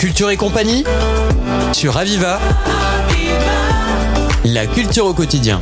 [0.00, 0.82] Culture et compagnie
[1.74, 2.38] sur Aviva.
[4.46, 5.60] La culture au quotidien.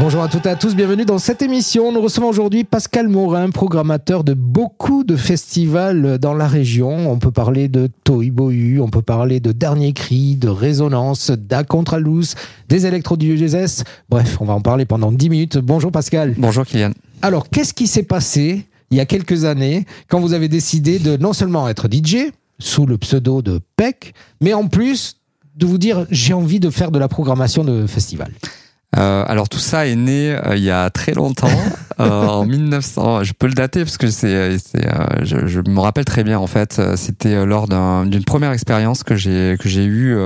[0.00, 1.92] Bonjour à toutes et à tous, bienvenue dans cette émission.
[1.92, 7.08] Nous recevons aujourd'hui Pascal Morin, programmateur de beaucoup de festivals dans la région.
[7.08, 12.34] On peut parler de Toibohu, on peut parler de Dernier Cri, de Résonance, d'Acontralous,
[12.68, 13.84] des électrodiégèses.
[14.08, 15.58] Bref, on va en parler pendant 10 minutes.
[15.58, 16.34] Bonjour Pascal.
[16.36, 16.90] Bonjour Kylian.
[17.22, 21.16] Alors, qu'est-ce qui s'est passé il y a quelques années quand vous avez décidé de
[21.16, 25.16] non seulement être DJ sous le pseudo de PEC, mais en plus
[25.56, 28.32] de vous dire j'ai envie de faire de la programmation de festival
[28.96, 31.46] euh, alors tout ça est né euh, il y a très longtemps,
[32.00, 33.22] euh, en 1900.
[33.22, 34.84] Je peux le dater parce que c'est, c'est
[35.22, 36.80] je, je, me rappelle très bien en fait.
[36.96, 40.16] C'était lors d'une première expérience que j'ai que j'ai eu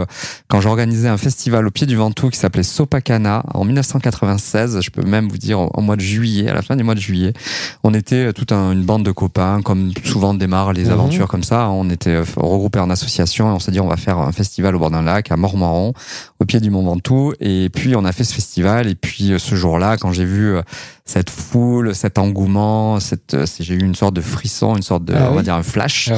[0.48, 4.80] quand j'organisais un festival au pied du Ventoux qui s'appelait Sopacana en 1996.
[4.80, 7.00] Je peux même vous dire au, mois de juillet, à la fin du mois de
[7.00, 7.34] juillet,
[7.82, 10.92] on était toute une bande de copains, comme souvent démarrent les mhm.
[10.92, 11.68] aventures comme ça.
[11.68, 14.78] On était regroupés en association et on s'est dit on va faire un festival au
[14.78, 15.92] bord d'un lac à Mormaron,
[16.40, 17.34] au pied du Mont Ventoux.
[17.40, 20.54] Et puis on a fait ce festival et puis euh, ce jour-là, quand j'ai vu
[20.54, 20.62] euh,
[21.04, 25.14] cette foule, cet engouement, cette, euh, j'ai eu une sorte de frisson, une sorte de,
[25.14, 26.10] ah on va dire un flash.
[26.12, 26.16] Ah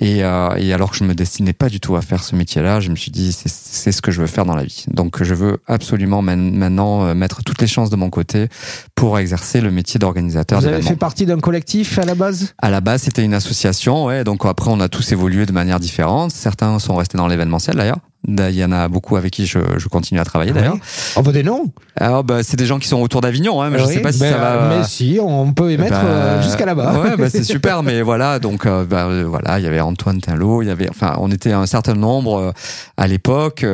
[0.00, 2.90] et, et, alors que je me destinais pas du tout à faire ce métier-là, je
[2.90, 4.84] me suis dit c'est ce que je veux faire dans la vie.
[4.88, 8.48] Donc je veux absolument maintenant mettre toutes les chances de mon côté
[8.94, 10.60] pour exercer le métier d'organisateur.
[10.60, 12.54] Vous avez fait partie d'un collectif à la base?
[12.58, 14.22] À la base, c'était une association, ouais.
[14.22, 16.30] Donc après, on a tous évolué de manière différente.
[16.30, 17.98] Certains sont restés dans l'événementiel d'ailleurs.
[18.26, 20.76] Il y en a beaucoup avec qui je, je continue à travailler d'ailleurs.
[21.16, 23.78] On veut des noms Alors bah, c'est des gens qui sont autour d'Avignon, hein, mais
[23.78, 24.68] je sais pas si ça va.
[24.68, 27.00] Mais si, on peut émettre bah, euh, jusqu'à là-bas.
[27.00, 30.20] Ouais, bah, c'est super, mais voilà, donc euh, bah, euh, voilà, il y avait Antoine
[30.20, 32.52] Tinlot, il y avait, enfin, on était un certain nombre
[32.96, 33.64] à l'époque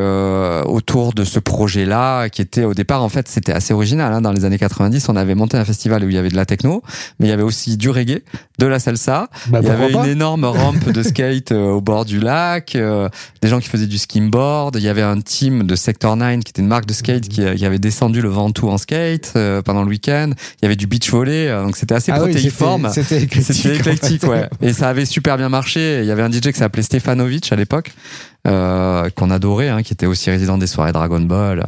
[0.67, 4.13] autour de ce projet-là, qui était au départ en fait, c'était assez original.
[4.13, 6.37] Hein, dans les années 90, on avait monté un festival où il y avait de
[6.37, 6.83] la techno,
[7.19, 8.23] mais il y avait aussi du reggae,
[8.59, 9.29] de la salsa.
[9.49, 12.77] Bah, il y avait une énorme rampe de skate au bord du lac,
[13.43, 14.34] des gens qui faisaient du skimboard
[14.75, 17.43] il y avait un team de Sector 9 qui était une marque de skate qui,
[17.43, 20.31] avait descendu le Ventoux en skate euh, pendant le week-end.
[20.61, 22.91] Il y avait du beach volley, euh, donc c'était assez ah protéiforme.
[22.93, 23.23] c'était
[23.77, 24.49] éclectique, ouais.
[24.61, 26.01] Et ça avait super bien marché.
[26.03, 27.93] Il y avait un DJ qui s'appelait Stefanovic à l'époque
[28.47, 31.65] euh, qu'on adorait, hein, qui était aussi résident des soirées Dragon Ball.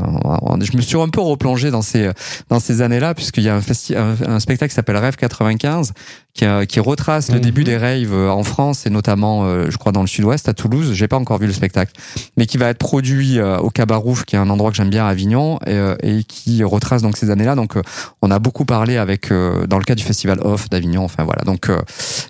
[0.61, 2.11] Je me suis un peu replongé dans ces
[2.49, 5.93] dans ces années-là, puisqu'il y a un, un, spectacle qui s'appelle Rêve 95,
[6.37, 7.67] qui, euh, qui retrace le début mhm.
[7.67, 10.93] des raves euh, en France et notamment, euh, je crois, dans le Sud-Ouest, à Toulouse.
[10.93, 11.93] J'ai pas encore vu le spectacle,
[12.37, 15.09] mais qui va être produit au Cabarouf, qui est un endroit que j'aime bien à
[15.09, 17.55] Avignon, et, et, qui retrace donc ces années-là.
[17.55, 17.75] Donc,
[18.23, 21.05] on a beaucoup parlé avec dans le cas du festival Off d'Avignon.
[21.05, 21.71] Enfin voilà, donc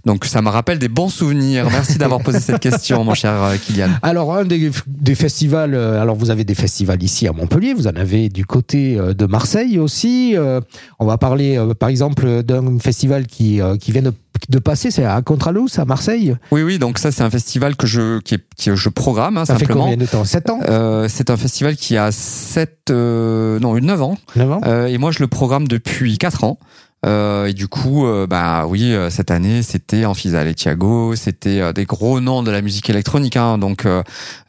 [0.04, 1.68] donc ça me rappelle des bons souvenirs.
[1.70, 3.90] Merci d'avoir posé cette question, mon cher Kylian.
[4.02, 7.96] Alors des, des, festivals, euh, alors vous avez des festivals ici à Montpellier, vous en
[7.96, 10.36] avez du côté euh, de Marseille aussi.
[10.36, 10.60] Euh,
[10.98, 14.12] on va parler par exemple d'un festival qui, qui vient de
[14.50, 17.86] de passer, c'est à Contralous, à Marseille Oui, oui, donc ça c'est un festival que
[17.86, 19.86] je, qui, je programme, hein, ça simplement.
[19.86, 20.24] fait combien de temps?
[20.24, 20.60] 7 ans?
[21.08, 24.18] C'est un festival qui a 7, non, 9 ans.
[24.36, 26.58] 9 ans et moi je le programme depuis 4 ans.
[27.04, 31.84] Euh, et du coup, euh, bah oui, euh, cette année, c'était Amphisa Thiago, c'était des
[31.84, 33.86] gros noms de la musique électronique, hein, donc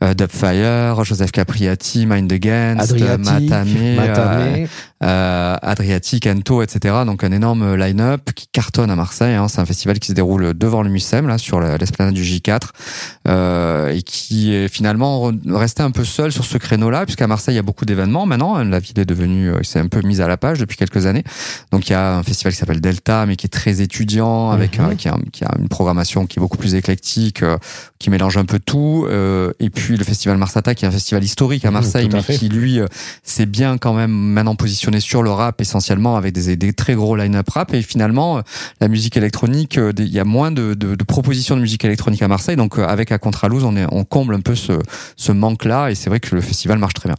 [0.01, 4.67] Dubfire, Joseph Capriati, Mind Against, Matame,
[4.99, 6.95] Adriatic, Ento, etc.
[7.05, 9.35] Donc un énorme line-up qui cartonne à Marseille.
[9.35, 9.47] Hein.
[9.47, 14.01] C'est un festival qui se déroule devant le Mucem, là, sur l'esplanade du J4, et
[14.01, 17.63] qui est finalement resté un peu seul sur ce créneau-là, puisqu'à Marseille, il y a
[17.63, 18.63] beaucoup d'événements maintenant.
[18.63, 21.23] La ville est devenue, c'est un peu mise à la page depuis quelques années.
[21.71, 24.79] Donc il y a un festival qui s'appelle Delta, mais qui est très étudiant, avec
[24.79, 24.95] mhm.
[24.95, 27.57] qui, a, qui, a, une programmation qui est beaucoup plus éclectique, euh,
[27.99, 29.05] qui mélange un peu tout.
[29.09, 32.21] Euh, et puis le festival Marsata, qui est un festival historique à mhm, Marseille, mais
[32.23, 32.87] qui lui euh,
[33.23, 37.15] s'est bien quand même maintenant positionné sur le rap essentiellement, avec des, des très gros
[37.15, 37.73] line-up rap.
[37.73, 38.41] Et finalement,
[38.79, 42.27] la musique électronique, il y a moins de, de, de, propositions de musique électronique à
[42.27, 42.55] Marseille.
[42.55, 44.73] Donc avec à Contralouse, on, est, on comble un peu ce,
[45.15, 47.17] ce manque-là, et c'est vrai que le festival marche très bien.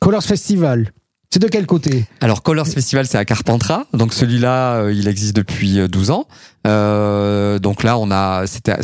[0.00, 0.92] Colors Festival,
[1.30, 2.06] c'est de quel côté?
[2.20, 3.84] Alors Colors Festival, c'est à Carpentras.
[3.92, 6.26] Donc celui-là, euh, il existe depuis 12 ans.
[6.66, 8.74] Euh, donc là, on a, c'était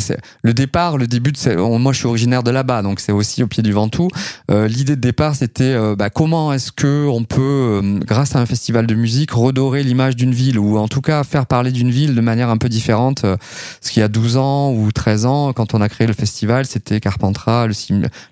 [0.41, 1.31] le départ, le début.
[1.31, 4.09] De, moi, je suis originaire de là-bas, donc c'est aussi au pied du Ventoux.
[4.49, 8.39] Euh, L'idée de départ, c'était euh, bah, comment est-ce que on peut, euh, grâce à
[8.39, 11.91] un festival de musique, redorer l'image d'une ville ou en tout cas faire parler d'une
[11.91, 13.21] ville de manière un peu différente.
[13.21, 16.65] Parce qu'il y a 12 ans ou 13 ans, quand on a créé le festival,
[16.65, 17.67] c'était Carpentras,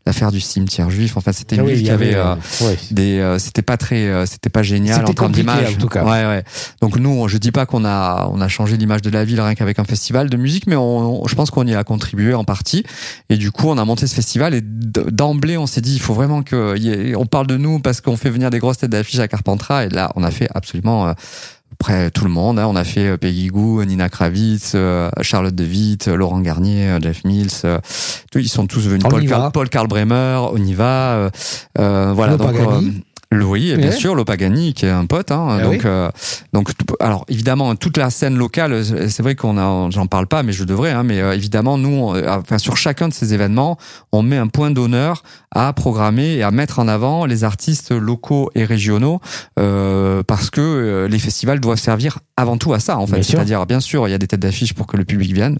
[0.06, 1.18] l'affaire du cimetière juif.
[1.18, 2.18] Enfin, c'était une ah ville qui avait,
[2.91, 5.75] des, c'était pas très, c'était pas génial en termes d'image.
[5.75, 6.03] En tout cas.
[6.03, 6.44] Ouais, ouais.
[6.81, 9.56] Donc nous, je dis pas qu'on a, on a changé l'image de la ville rien
[9.56, 12.84] qu'avec un festival de musique, mais on, je pense qu'on y a contribué en partie.
[13.30, 16.14] Et du coup, on a monté ce festival et d'emblée, on s'est dit, il faut
[16.14, 19.28] vraiment que on parle de nous parce qu'on fait venir des grosses têtes d'affiches à
[19.28, 19.86] Carpentras.
[19.86, 21.14] Et là, on a fait absolument euh,
[21.78, 22.60] près tout le monde.
[22.60, 22.68] Hein.
[22.68, 27.00] On a fait euh, Peggy Gou, Nina Kravitz, euh, Charlotte De Witt, Laurent Garnier, euh,
[27.02, 27.50] Jeff Mills.
[27.66, 27.80] euh,
[28.36, 29.04] ils sont tous venus.
[29.06, 31.14] On Paul, Paul Karl Bremer, on y va.
[31.14, 31.30] euh,
[31.80, 32.38] euh, voilà.
[32.38, 32.82] Donc, euh,
[33.44, 33.96] oui, et bien Ouais.
[33.96, 35.32] sûr, Lopagani qui est un pote.
[35.32, 35.80] Hein, Ah donc, oui.
[35.86, 36.10] euh,
[36.54, 40.44] donc, alors évidemment, toute la scène locale, euh, c'est vrai qu'on a, j'en parle pas,
[40.44, 40.92] mais je devrais.
[40.92, 43.78] Hein, mais euh, évidemment, nous, on- euh, enfin sur chacun de ces événements,
[44.12, 48.50] on met un point d'honneur à programmer et à mettre en avant les artistes locaux
[48.56, 49.22] et régionaux,
[49.60, 53.24] euh, parce que euh, les festivals doivent servir avant tout à ça, en fait.
[53.24, 55.58] C'est-à-dire, bien sûr, il y a des têtes d'affiche pour que le public vienne,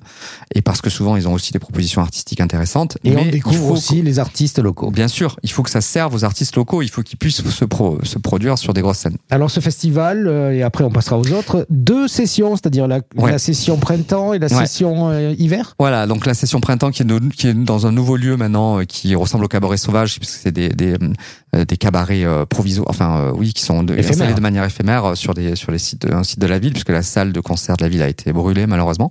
[0.54, 2.98] et parce que souvent ils ont aussi des propositions artistiques intéressantes.
[3.06, 4.92] Et mais on découvre aussi les artistes locaux.
[4.92, 7.65] Bien sûr, il faut que ça serve aux artistes locaux, il faut qu'ils puissent se,
[7.66, 9.18] pro- se produire sur des grosses scènes.
[9.30, 13.32] Alors ce festival, euh, et après on passera aux autres, deux sessions, c'est-à-dire la, Ouais.
[13.32, 14.66] la session printemps et la Ouais.
[14.66, 15.76] session euh, hiver?
[15.80, 18.80] Voilà, donc la session printemps qui est, de- qui est dans un nouveau lieu maintenant,
[18.80, 20.96] euh, qui ressemble au cabaret sauvage, puisque c'est des, des,
[21.68, 25.72] des cabarets provisoires, enfin oui, qui sont de, installés de manière éphémère sur des sur
[25.72, 28.02] les sites, un site de la ville, puisque la salle de concert de la ville
[28.02, 29.10] a été brûlée malheureusement.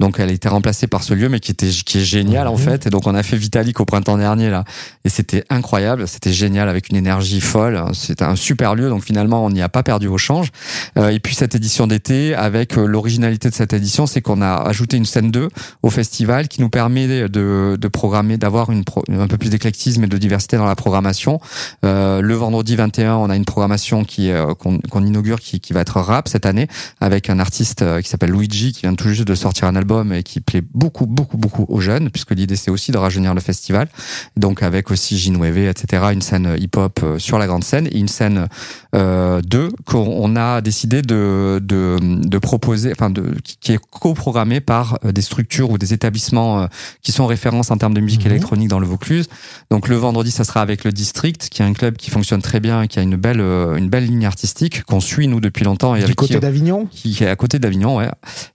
[0.00, 2.52] Donc elle a été remplacée par ce lieu, mais qui était qui est génial en
[2.54, 2.58] Mhm.
[2.58, 2.86] fait.
[2.86, 4.64] Et donc on a fait Vitalik au printemps dernier là,
[5.04, 7.83] et c'était incroyable, c'était génial avec une énergie folle.
[7.92, 10.50] C'était un super lieu, donc finalement on n'y a pas perdu au change.
[10.98, 14.54] Euh, et puis cette édition d'été, avec euh, l'originalité de cette édition, c'est qu'on a
[14.54, 15.48] ajouté une scène 2
[15.82, 20.04] au festival qui nous permet de, de programmer, d'avoir une pro- un peu plus d'éclectisme
[20.04, 21.40] et de diversité dans la programmation.
[21.84, 25.80] Euh, le vendredi 21, on a une programmation qui qu'on qu'on inaugure qui, qui va
[25.80, 26.68] être rap cette année
[27.00, 30.22] avec un artiste qui s'appelle Luigi qui vient tout juste de sortir un album et
[30.22, 33.88] qui plaît beaucoup beaucoup beaucoup aux jeunes puisque l'idée c'est aussi de rajeunir le festival.
[34.36, 36.04] Donc avec aussi Ginouévé, etc.
[36.12, 38.46] Une scène hip-hop euh, sur la grande scène et une scène
[38.94, 44.60] euh, 2 qu'on on a décidé de, de, de proposer, enfin de, qui- est coprogrammée
[44.60, 46.66] par euh, des structures ou des établissements euh,
[47.02, 48.30] qui sont références en termes de musique Mhm.
[48.30, 49.26] électronique dans le Vaucluse.
[49.70, 52.60] Donc le vendredi, ça sera avec le District, qui est un club qui fonctionne très
[52.60, 55.64] bien, et qui a une belle, euh, une belle ligne artistique qu'on suit nous depuis
[55.64, 58.08] longtemps et Du avec côté d'Avignon qui est à côté d'Avignon, ouais,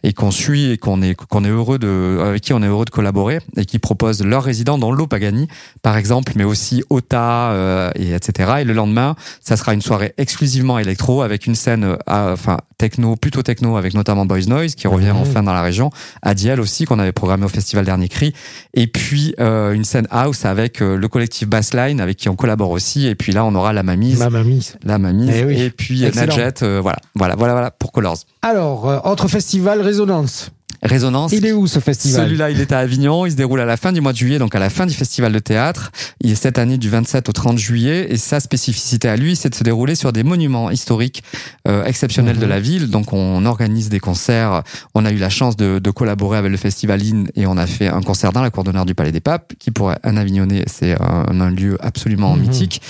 [0.03, 2.85] et qu'on suit et qu'on est qu'on est heureux de avec qui on est heureux
[2.85, 5.47] de collaborer et qui propose leurs résidents dans l'eau Pagani,
[5.81, 8.53] par exemple, mais aussi Ota euh, et etc.
[8.61, 9.08] Et le lendemain,
[9.41, 13.75] ça sera une soirée exclusivement électro avec une scène euh, à- enfin techno, plutôt techno
[13.77, 15.89] avec notamment Boys Noise qui revient enfin dans la région,
[16.21, 18.33] Adiel aussi qu'on avait programmé au festival Dernier Cri,
[18.73, 22.69] et puis euh, une scène house avec euh, le collectif Bassline avec qui on collabore
[22.71, 24.71] aussi, et puis là on aura la Mamise, Ma mamie.
[24.83, 25.61] la Mamise, Eh oui.
[25.61, 26.27] et puis Excellent.
[26.27, 28.17] Nadjet, euh, voilà, voilà, voilà, voilà pour Colors.
[28.41, 30.51] Alors, autre festival, Résonance.
[30.81, 31.31] Résonance.
[31.33, 32.25] Il est où ce festival?
[32.25, 33.25] Celui-là, il est à Avignon.
[33.25, 34.93] Il se déroule à la fin du mois de juillet, donc à la fin du
[34.93, 35.91] festival de théâtre.
[36.21, 38.07] Il est cette année du 27 au 30 juillet.
[38.09, 41.23] Et sa spécificité à lui, c'est de se dérouler sur des monuments historiques
[41.67, 42.41] euh, exceptionnels Mhm.
[42.41, 42.89] de la ville.
[42.89, 44.63] Donc, on organise des concerts.
[44.95, 47.67] On a eu la chance de, de collaborer avec le festival IN et on a
[47.67, 50.63] fait un concert dans la cour d'honneur du Palais des Papes, qui pour un Avignonnais,
[50.67, 52.41] c'est un, un lieu absolument Mhm.
[52.41, 52.81] mythique.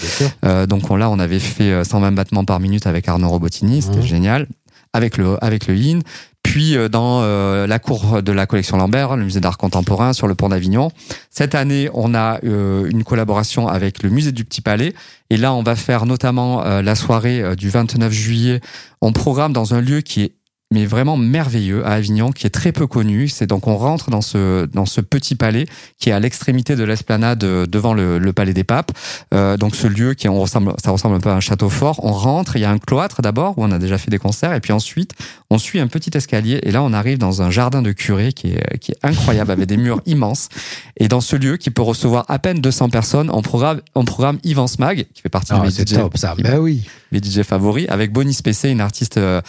[0.46, 3.82] Euh, donc on, là, on avait fait euh, 120 battements par minute avec Arnaud Robotini,
[3.82, 4.06] c'était Mhm.
[4.06, 4.48] génial,
[4.94, 6.00] avec le avec le IN.
[6.50, 10.26] Puis euh, dans euh, la cour de la collection Lambert, le musée d'art contemporain sur
[10.26, 10.90] le pont d'Avignon.
[11.30, 14.96] Cette année, on a euh, une collaboration avec le musée du Petit Palais.
[15.30, 18.62] Et là, on va faire notamment euh, la soirée euh, du 29 juillet.
[19.00, 20.32] On programme dans un lieu qui est
[20.72, 23.28] mais vraiment merveilleux à Avignon, qui est très peu connu.
[23.28, 25.66] C'est donc on rentre dans ce dans ce petit palais
[25.98, 28.92] qui est à l'extrémité de l'esplanade euh, devant le, le palais des papes.
[29.34, 32.00] Euh, donc ce lieu qui on ressemble, ça ressemble un peu à un château fort.
[32.04, 34.54] On rentre, il y a un cloître d'abord où on a déjà fait des concerts,
[34.54, 35.14] et puis ensuite
[35.50, 38.50] on suit un petit escalier et là on arrive dans un jardin de curé qui
[38.54, 40.50] est qui est incroyable avec des murs immenses.
[40.98, 44.38] Et dans ce lieu qui peut recevoir à peine 200 personnes, on programme on programme
[44.44, 46.36] Yvan Smag qui fait partie de Ah, mes c'est DJ top ça.
[46.38, 46.88] Ben oui.
[47.12, 49.42] Mes DJ favoris avec Bonnie Spessé, une artiste euh,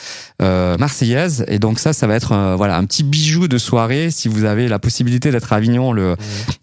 [0.43, 1.45] euh, marseillaise.
[1.49, 4.11] Et donc ça, ça va être euh, voilà un petit bijou de soirée.
[4.11, 6.17] Si vous avez la possibilité d'être à Avignon le,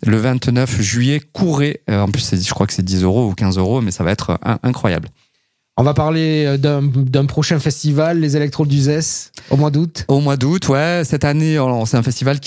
[0.06, 1.82] le 29 juillet, courez.
[1.90, 4.04] Euh, en plus, c'est- je crois que c'est 10 euros ou 15 euros, mais ça
[4.04, 5.10] va être euh, incroyable.
[5.80, 10.06] On va parler d'un d'un prochain festival, les Électrodes du ZES, au mois d'août?
[10.08, 12.40] Au mois d'août, ouais, cette année, c'est un festival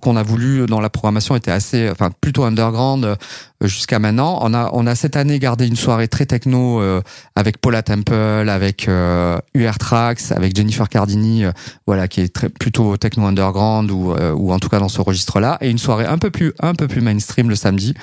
[0.00, 3.16] qu'on a voulu dans la programmation était assez, enfin plutôt underground euh,
[3.62, 4.38] jusqu'à maintenant.
[4.42, 7.00] On a, on a cette année gardé une soirée très techno euh,
[7.36, 11.52] avec Paula Temple, avec euh, UR Trax, avec Jennifer Cardini, euh,
[11.86, 15.00] voilà, qui est très, plutôt techno underground ou, euh, ou en tout cas dans ce
[15.00, 17.94] registre-là, et une soirée un peu plus, un peu plus mainstream le samedi.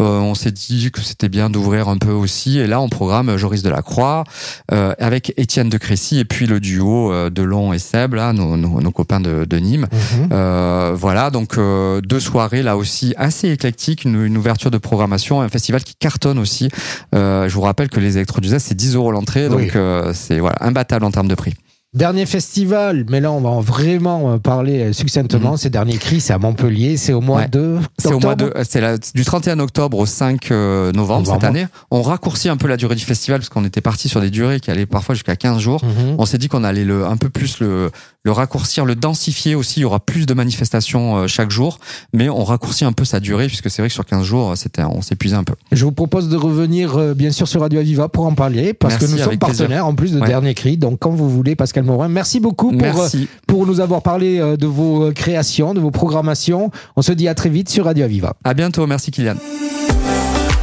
[0.00, 3.36] Euh, on s'est dit que c'était bien d'ouvrir un peu aussi, et là on programme
[3.36, 4.24] Joris Delacroix
[4.70, 8.80] avec Étienne de Crécy et puis le duo euh, Delon et Seb, là, nos, nos,
[8.80, 9.86] nos copains de, de Nîmes.
[9.92, 10.28] Mhm.
[10.32, 15.40] Euh, voilà, donc euh, deux soirées là aussi assez éclectiques, une, une ouverture de programmation,
[15.40, 16.68] un festival qui cartonne aussi.
[17.14, 19.76] Euh, je vous rappelle que les électro c'est 10 euros l'entrée, donc
[20.12, 21.54] c'est voilà imbattable en termes de prix.
[21.94, 25.52] Dernier festival, mais là on va vraiment euh, parler succinctement.
[25.52, 25.56] Mhm.
[25.56, 27.48] Ces derniers cris, c'est à Montpellier, c'est au mois Ouais.
[27.48, 27.78] de.
[27.98, 31.66] C'est au mois de, c'est du 31 octobre au 5 euh, novembre cette année.
[31.90, 34.60] On raccourcit un peu la durée du festival parce qu'on était parti sur des durées
[34.60, 35.84] qui allaient parfois jusqu'à 15 jours.
[35.84, 36.16] Mhm.
[36.18, 37.90] On s'est dit qu'on allait le, un peu plus le,
[38.24, 39.80] le raccourcir, le densifier aussi.
[39.80, 41.78] Il y aura plus de manifestations euh, chaque jour,
[42.12, 44.54] mais on raccourcit un peu sa durée puisque c'est vrai que sur 15 jours, euh,
[44.56, 45.54] c'était, on s'épuisait un peu.
[45.72, 48.94] Je vous propose de revenir euh, bien sûr sur Radio Aviva pour en parler parce
[48.94, 49.58] Merci, que nous sommes plaisir.
[49.58, 50.26] partenaires en plus de Ouais.
[50.26, 50.76] Dernier Cri.
[50.76, 53.28] Donc quand vous voulez, Pascal Morin, merci beaucoup pour, euh, Merci.
[53.46, 56.70] pour nous avoir parlé euh, de vos euh, créations, de vos programmations.
[56.96, 58.34] On se dit à très vite sur Radio Aviva.
[58.44, 58.86] À bientôt.
[58.86, 59.34] Merci Kylian.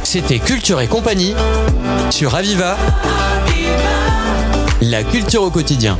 [0.02, 1.34] C'était Culture et compagnie
[2.10, 2.76] sur Aviva.
[4.82, 5.96] La culture au quotidien.